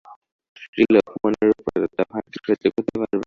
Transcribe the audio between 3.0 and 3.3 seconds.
পারবে?